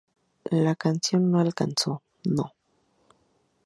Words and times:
La 0.49 0.73
canción 0.75 1.35
alcanzó 1.35 2.01
No. 2.23 2.53